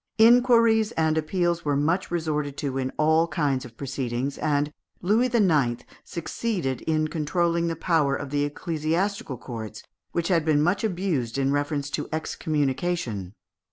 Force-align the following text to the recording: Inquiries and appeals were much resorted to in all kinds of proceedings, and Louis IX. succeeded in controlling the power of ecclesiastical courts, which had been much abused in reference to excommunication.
Inquiries 0.17 0.91
and 0.93 1.15
appeals 1.15 1.63
were 1.63 1.75
much 1.75 2.09
resorted 2.09 2.57
to 2.57 2.79
in 2.79 2.91
all 2.97 3.27
kinds 3.27 3.65
of 3.65 3.77
proceedings, 3.77 4.39
and 4.39 4.73
Louis 5.03 5.27
IX. 5.31 5.83
succeeded 6.03 6.81
in 6.87 7.07
controlling 7.07 7.67
the 7.67 7.75
power 7.75 8.15
of 8.15 8.33
ecclesiastical 8.33 9.37
courts, 9.37 9.83
which 10.11 10.29
had 10.29 10.43
been 10.43 10.59
much 10.63 10.83
abused 10.83 11.37
in 11.37 11.51
reference 11.51 11.91
to 11.91 12.09
excommunication. 12.11 13.35